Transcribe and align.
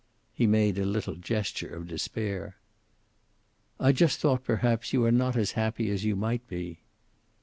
He 0.33 0.47
made 0.47 0.79
a 0.79 0.83
little 0.83 1.13
gesture 1.13 1.67
of 1.75 1.85
despair. 1.85 2.55
"I 3.79 3.91
just 3.91 4.19
thought 4.19 4.43
perhaps 4.43 4.93
you 4.93 5.05
are 5.05 5.11
not 5.11 5.35
as 5.35 5.51
happy 5.51 5.91
as 5.91 6.03
you 6.05 6.15
might 6.15 6.47
be." 6.47 6.79